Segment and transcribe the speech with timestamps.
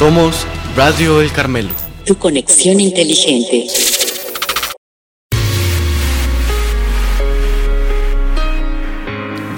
[0.00, 1.68] Somos Radio El Carmelo.
[2.06, 3.66] Tu conexión inteligente.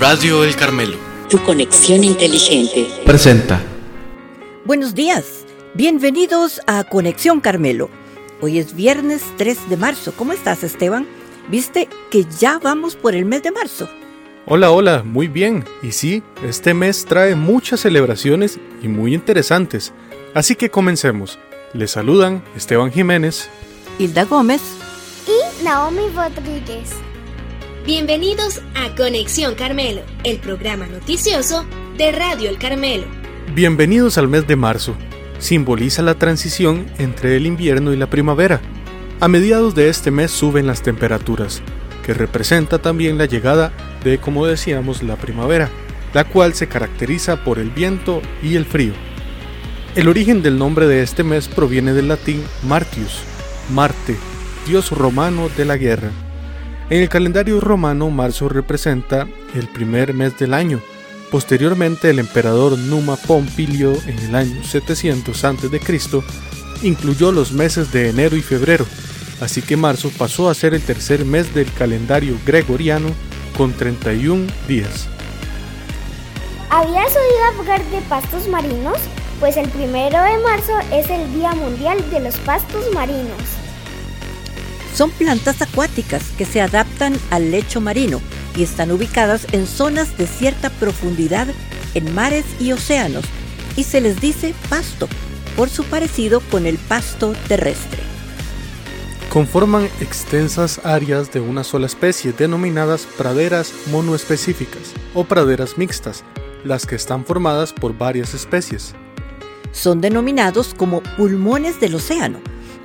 [0.00, 0.96] Radio El Carmelo.
[1.30, 2.88] Tu conexión inteligente.
[3.04, 3.62] Presenta.
[4.64, 5.46] Buenos días.
[5.74, 7.88] Bienvenidos a Conexión Carmelo.
[8.40, 10.12] Hoy es viernes 3 de marzo.
[10.16, 11.06] ¿Cómo estás, Esteban?
[11.50, 13.88] ¿Viste que ya vamos por el mes de marzo?
[14.46, 15.64] Hola, hola, muy bien.
[15.84, 19.92] Y sí, este mes trae muchas celebraciones y muy interesantes.
[20.34, 21.38] Así que comencemos.
[21.74, 23.50] Les saludan Esteban Jiménez,
[23.98, 24.62] Hilda Gómez
[25.26, 26.92] y Naomi Rodríguez.
[27.84, 31.66] Bienvenidos a Conexión Carmelo, el programa noticioso
[31.98, 33.04] de Radio El Carmelo.
[33.54, 34.94] Bienvenidos al mes de marzo.
[35.38, 38.62] Simboliza la transición entre el invierno y la primavera.
[39.20, 41.60] A mediados de este mes suben las temperaturas,
[42.06, 43.70] que representa también la llegada
[44.02, 45.68] de, como decíamos, la primavera,
[46.14, 48.94] la cual se caracteriza por el viento y el frío.
[49.94, 53.18] El origen del nombre de este mes proviene del latín Martius,
[53.70, 54.16] Marte,
[54.66, 56.10] dios romano de la guerra.
[56.88, 60.80] En el calendario romano, marzo representa el primer mes del año.
[61.30, 65.80] Posteriormente, el emperador Numa Pompilio, en el año 700 a.C.,
[66.82, 68.86] incluyó los meses de enero y febrero,
[69.42, 73.10] así que marzo pasó a ser el tercer mes del calendario gregoriano
[73.58, 75.06] con 31 días.
[76.70, 78.96] ¿Habías oído hablar de pastos marinos?
[79.42, 83.42] Pues el primero de marzo es el Día Mundial de los Pastos Marinos.
[84.94, 88.20] Son plantas acuáticas que se adaptan al lecho marino
[88.54, 91.48] y están ubicadas en zonas de cierta profundidad
[91.94, 93.24] en mares y océanos
[93.74, 95.08] y se les dice pasto
[95.56, 97.98] por su parecido con el pasto terrestre.
[99.28, 106.22] Conforman extensas áreas de una sola especie denominadas praderas monoespecíficas o praderas mixtas,
[106.62, 108.94] las que están formadas por varias especies.
[109.72, 112.40] Son denominados como pulmones del océano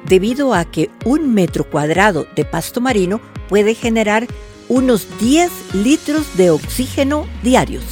[0.08, 4.28] debido a que un metro cuadrado de pasto marino puede generar
[4.70, 7.84] unos 10 litros de oxígeno diarios.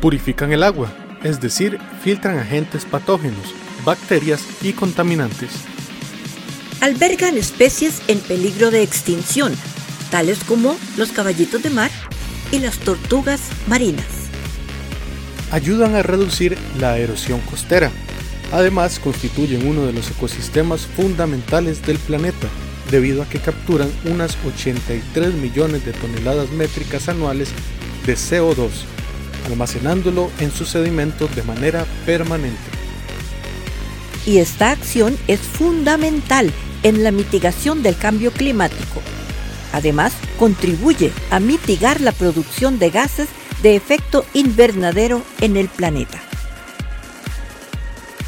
[0.00, 0.92] Purifican el agua,
[1.22, 5.50] es decir, filtran agentes patógenos, bacterias y contaminantes.
[6.80, 9.54] Albergan especies en peligro de extinción,
[10.10, 11.90] tales como los caballitos de mar
[12.52, 14.13] y las tortugas marinas.
[15.54, 17.90] Ayudan a reducir la erosión costera,
[18.54, 22.46] Además, constituyen uno de los ecosistemas fundamentales del planeta,
[22.88, 27.48] debido a que capturan unas 83 millones de toneladas métricas anuales
[28.06, 28.70] de CO2,
[29.46, 32.60] almacenándolo en sus sedimentos de manera permanente.
[34.24, 36.52] Y esta acción es fundamental
[36.84, 39.02] en la mitigación del cambio climático.
[39.72, 43.28] Además, contribuye a mitigar la producción de gases
[43.64, 46.20] de efecto invernadero en el planeta.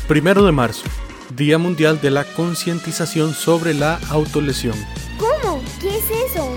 [0.08, 0.84] Primero de marzo,
[1.36, 4.76] Día Mundial de la Concientización sobre la Autolesión.
[5.19, 5.62] ¿Cómo?
[5.78, 6.56] ¿Qué es eso?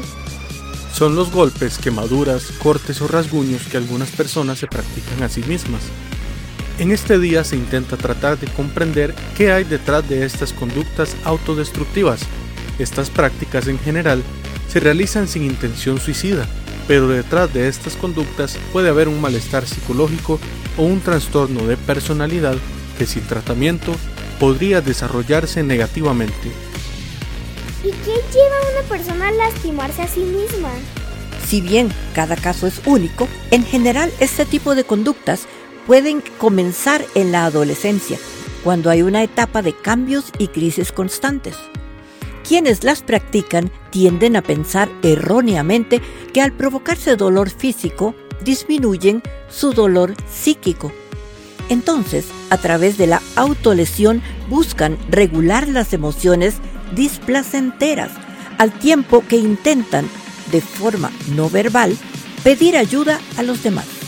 [0.93, 5.81] Son los golpes, quemaduras, cortes o rasguños que algunas personas se practican a sí mismas.
[6.77, 12.21] En este día se intenta tratar de comprender qué hay detrás de estas conductas autodestructivas.
[12.79, 14.23] Estas prácticas en general
[14.69, 16.47] se realizan sin intención suicida,
[16.89, 20.39] pero detrás de estas conductas puede haber un malestar psicológico
[20.75, 22.57] o un trastorno de personalidad
[22.97, 23.93] que sin tratamiento
[24.39, 26.49] podría desarrollarse negativamente.
[27.83, 30.71] ¿Y qué lleva a una persona a lastimarse a sí misma?
[31.47, 35.41] Si bien cada caso es único, en general este tipo de conductas
[35.85, 38.17] pueden comenzar en la adolescencia,
[38.63, 41.55] cuando hay una etapa de cambios y crisis constantes.
[42.49, 46.01] Quienes las practican tienden a pensar erróneamente
[46.33, 50.91] que al provocarse dolor físico, disminuyen su dolor psíquico
[51.69, 56.55] entonces, a través de la autolesión buscan regular las emociones
[56.95, 58.11] displacenteras,
[58.57, 60.09] al tiempo que intentan,
[60.51, 61.95] de forma no verbal,
[62.43, 63.98] pedir ayuda a los demás.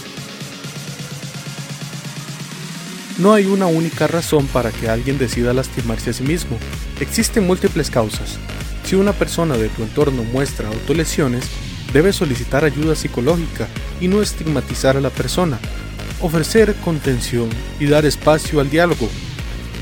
[3.22, 6.58] No hay una única razón para que alguien decida lastimarse a sí mismo.
[7.00, 8.40] Existen múltiples causas.
[8.84, 11.44] Si una persona de tu entorno muestra autolesiones,
[11.94, 13.68] debes solicitar ayuda psicológica
[14.00, 15.60] y no estigmatizar a la persona,
[16.20, 17.48] ofrecer contención
[17.80, 19.08] y dar espacio al diálogo.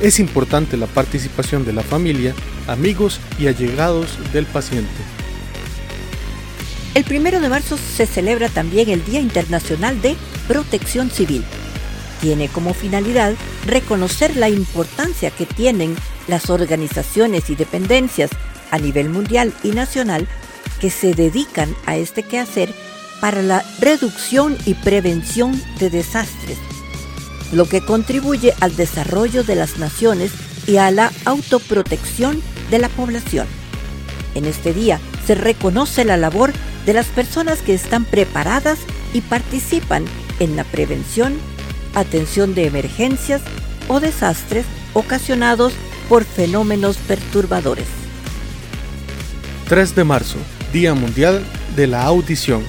[0.01, 2.35] Es importante la participación de la familia,
[2.67, 4.89] amigos y allegados del paciente.
[6.93, 11.45] El primero de marzo se celebra también el Día Internacional de Protección Civil.
[12.21, 13.33] Tiene como finalidad
[13.65, 15.95] reconocer la importancia que tienen
[16.27, 18.29] las organizaciones y dependencias
[18.71, 20.27] a nivel mundial y nacional
[20.79, 22.73] que se dedican a este quehacer
[23.21, 26.57] para la reducción y prevención de desastres.
[27.51, 30.31] lo que contribuye al desarrollo de las naciones
[30.67, 33.47] y a la autoprotección de la población.
[34.35, 36.53] En este día se reconoce la labor
[36.85, 38.77] de las personas que están preparadas
[39.13, 40.05] y participan
[40.39, 41.39] en la prevención,
[41.93, 43.41] atención de emergencias
[43.87, 45.73] o desastres ocasionados
[46.07, 47.87] por fenómenos perturbadores.
[49.67, 50.37] 3 de marzo,
[50.73, 51.43] Día Mundial
[51.75, 52.63] de la Audición.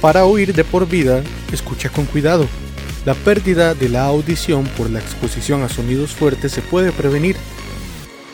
[0.00, 1.22] Para oír de por vida,
[1.52, 2.46] escucha con cuidado.
[3.04, 7.36] La pérdida de la audición por la exposición a sonidos fuertes se puede prevenir.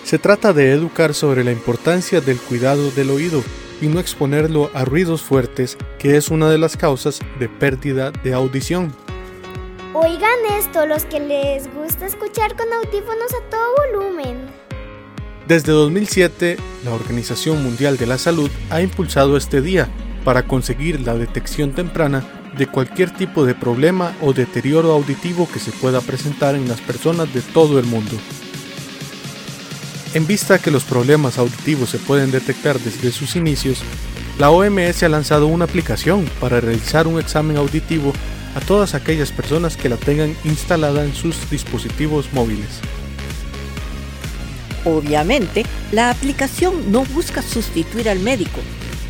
[0.03, 3.43] Se trata de educar sobre la importancia del cuidado del oído
[3.81, 8.35] y no exponerlo a ruidos fuertes, que es una de las causas de pérdida de
[8.35, 8.93] audición.
[9.96, 14.38] Oigan esto, los que les gusta escuchar con audífonos a todo volumen.
[15.46, 19.88] Desde 2007, la Organización Mundial de la Salud ha impulsado este día
[20.25, 22.25] para conseguir la detección temprana
[22.58, 27.32] de cualquier tipo de problema o deterioro auditivo que se pueda presentar en las personas
[27.32, 28.17] de todo el mundo.
[30.12, 33.81] En vista que los problemas auditivos se pueden detectar desde sus inicios,
[34.41, 38.12] la OMS ha lanzado una aplicación para realizar un examen auditivo
[38.55, 42.81] a todas aquellas personas que la tengan instalada en sus dispositivos móviles.
[44.85, 48.61] Obviamente, la aplicación no busca sustituir al médico,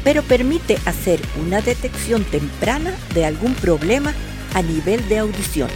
[0.05, 4.15] pero permite hacer una detección temprana de algún problema
[4.55, 5.69] a nivel de audición.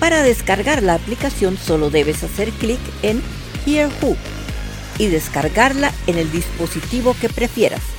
[0.00, 3.22] Para descargar la aplicación solo debes hacer clic en
[3.66, 4.16] Hear Who
[4.98, 7.97] y descargarla en el dispositivo que prefieras.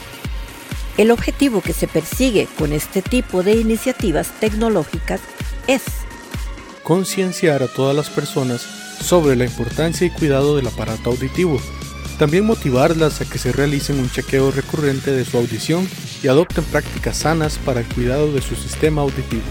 [1.00, 5.22] El objetivo que se persigue con este tipo de iniciativas tecnológicas
[5.66, 5.82] es
[6.84, 8.60] concienciar a todas las personas
[9.02, 11.58] sobre la importancia y cuidado del aparato auditivo,
[12.18, 15.88] también motivarlas a que se realicen un chequeo recurrente de su audición
[16.22, 19.44] y adopten prácticas sanas para el cuidado de su sistema auditivo,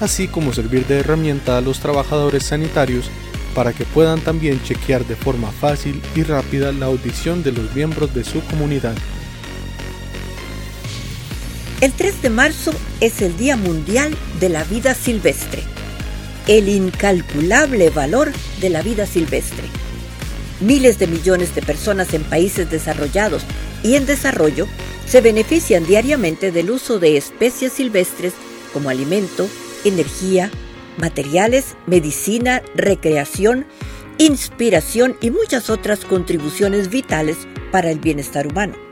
[0.00, 3.10] así como servir de herramienta a los trabajadores sanitarios
[3.54, 8.14] para que puedan también chequear de forma fácil y rápida la audición de los miembros
[8.14, 8.96] de su comunidad.
[11.80, 15.62] El 3 de marzo es el Día Mundial de la Vida Silvestre,
[16.46, 19.64] el incalculable valor de la vida silvestre.
[20.60, 23.44] Miles de millones de personas en países desarrollados
[23.82, 24.66] y en desarrollo
[25.06, 28.34] se benefician diariamente del uso de especies silvestres
[28.74, 29.48] como alimento,
[29.86, 30.50] energía,
[30.98, 33.64] materiales, medicina, recreación,
[34.18, 37.38] inspiración y muchas otras contribuciones vitales
[37.72, 38.89] para el bienestar humano.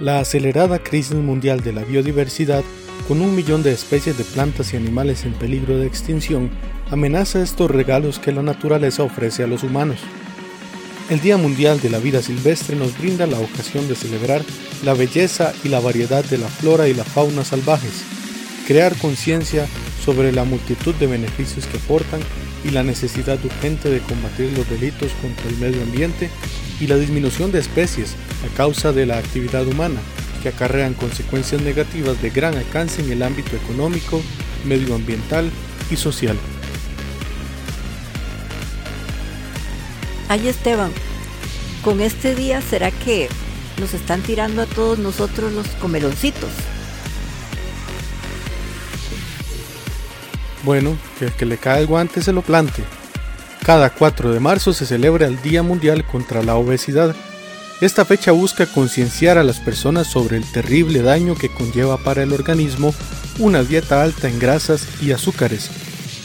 [0.00, 2.64] La acelerada crisis mundial de la biodiversidad,
[3.06, 6.50] con un millón de especies de plantas y animales en peligro de extinción,
[6.90, 10.00] amenaza estos regalos que la naturaleza ofrece a los humanos.
[11.10, 14.42] El Día Mundial de la Vida Silvestre nos brinda la ocasión de celebrar
[14.84, 18.02] la belleza y la variedad de la flora y la fauna salvajes,
[18.66, 19.66] crear conciencia
[20.04, 22.20] sobre la multitud de beneficios que aportan
[22.64, 26.30] y la necesidad urgente de combatir los delitos contra el medio ambiente
[26.80, 30.00] y la disminución de especies a causa de la actividad humana,
[30.42, 34.22] que acarrean consecuencias negativas de gran alcance en el ámbito económico,
[34.64, 35.50] medioambiental
[35.90, 36.36] y social.
[40.28, 40.90] Ay Esteban,
[41.82, 43.28] con este día será que
[43.78, 46.50] nos están tirando a todos nosotros los comeloncitos.
[50.62, 52.82] Bueno, que el que le cae el guante se lo plante.
[53.64, 57.16] Cada 4 de marzo se celebra el Día Mundial contra la Obesidad.
[57.80, 62.34] Esta fecha busca concienciar a las personas sobre el terrible daño que conlleva para el
[62.34, 62.94] organismo
[63.38, 65.70] una dieta alta en grasas y azúcares,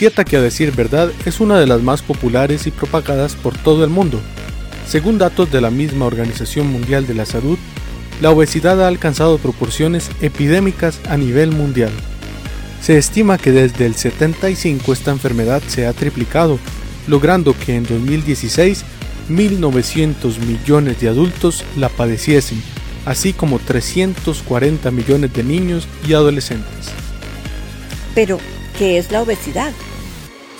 [0.01, 3.85] dieta que a decir verdad es una de las más populares y propagadas por todo
[3.85, 4.19] el mundo.
[4.85, 7.57] Según datos de la misma Organización Mundial de la Salud,
[8.19, 11.91] la obesidad ha alcanzado proporciones epidémicas a nivel mundial.
[12.81, 16.59] Se estima que desde el 75 esta enfermedad se ha triplicado,
[17.09, 18.85] logrando que en 2016
[19.29, 22.61] 1.900 millones de adultos la padeciesen,
[23.05, 26.89] así como 340 millones de niños y adolescentes.
[28.15, 28.39] Pero,
[28.77, 29.71] ¿qué es la obesidad?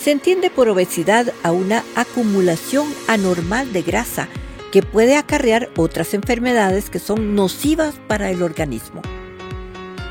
[0.01, 4.29] Se entiende por obesidad a una acumulación anormal de grasa
[4.71, 9.01] que puede acarrear otras enfermedades que son nocivas para el organismo.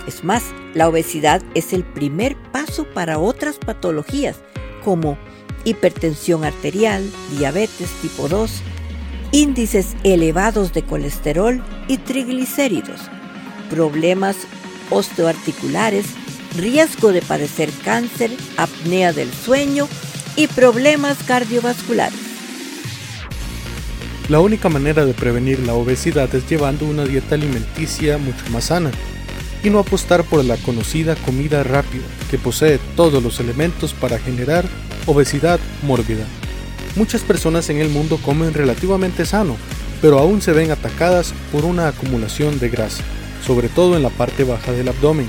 [0.07, 0.42] Es más,
[0.75, 4.37] la obesidad es el primer paso para otras patologías
[4.85, 5.16] como
[5.65, 8.50] hipertensión arterial, diabetes tipo 2,
[9.33, 13.00] índices elevados de colesterol y triglicéridos,
[13.71, 14.37] problemas
[14.91, 16.07] osteoarticulares,
[16.57, 19.88] riesgo de padecer cáncer, apnea del sueño
[20.37, 22.19] y problemas cardiovasculares.
[24.29, 28.91] La única manera de prevenir la obesidad es llevando una dieta alimenticia mucho más sana.
[29.62, 34.67] Y no apostar por la conocida comida rápida que posee todos los elementos para generar
[35.07, 36.25] obesidad mórbida.
[36.97, 39.57] Muchas personas en el mundo comen relativamente sano,
[40.00, 43.03] pero aún se ven atacadas por una acumulación de grasa,
[43.45, 45.29] sobre todo en la parte baja del abdomen.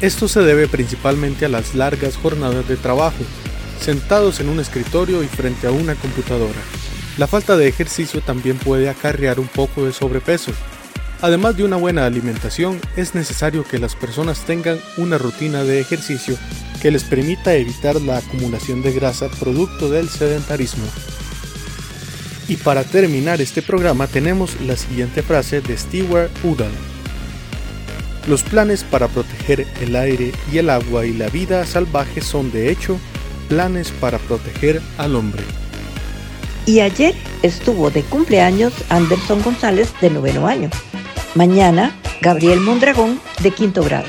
[0.00, 3.24] Esto se debe principalmente a las largas jornadas de trabajo,
[3.80, 6.60] sentados en un escritorio y frente a una computadora.
[7.16, 10.52] La falta de ejercicio también puede acarrear un poco de sobrepeso.
[11.20, 16.36] Además de una buena alimentación, es necesario que las personas tengan una rutina de ejercicio
[16.80, 20.84] que les permita evitar la acumulación de grasa producto del sedentarismo.
[22.46, 26.70] Y para terminar este programa tenemos la siguiente frase de Stewart Udall.
[28.28, 32.70] Los planes para proteger el aire y el agua y la vida salvaje son de
[32.70, 32.96] hecho
[33.48, 35.42] planes para proteger al hombre.
[36.64, 40.70] Y ayer estuvo de cumpleaños Anderson González de noveno año.
[41.38, 44.08] Mañana Gabriel Mondragón de quinto grado.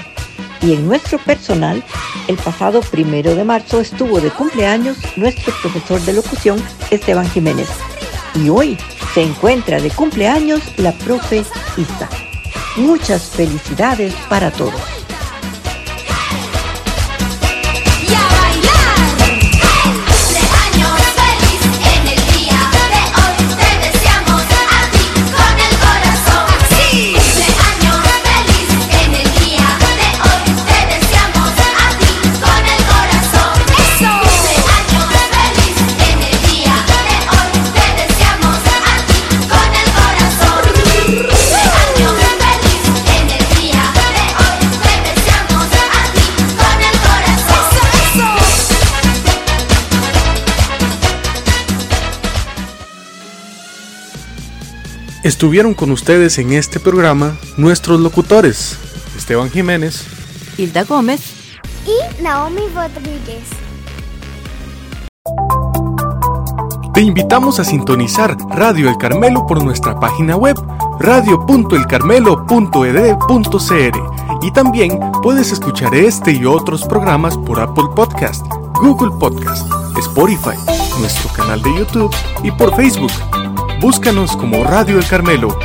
[0.63, 1.83] Y en nuestro personal,
[2.27, 6.59] el pasado primero de marzo estuvo de cumpleaños nuestro profesor de locución
[6.89, 7.69] Esteban Jiménez.
[8.33, 8.79] Y hoy
[9.13, 11.43] se encuentra de cumpleaños la profe
[11.77, 12.09] Isa.
[12.77, 14.98] Muchas felicidades para todos.
[55.29, 58.79] Estuvieron con ustedes en este programa nuestros locutores,
[59.15, 60.07] Esteban Jiménez,
[60.57, 61.21] Hilda Gómez
[61.85, 61.93] y
[62.23, 63.47] Naomi Rodríguez.
[66.95, 70.57] Te invitamos a sintonizar Radio El Carmelo por nuestra página web
[70.99, 73.99] radio.elcarmelo.ed.cr
[74.41, 78.43] y también puedes escuchar este y otros programas por Apple Podcast,
[78.81, 80.57] Google Podcast, Spotify,
[80.99, 83.11] nuestro canal de YouTube y por Facebook.
[83.81, 85.57] Búscanos como Radio El Carmelo.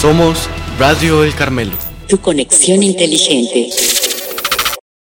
[0.00, 0.48] Somos
[0.80, 1.72] Radio El Carmelo.
[2.08, 3.95] Tu conexión inteligente.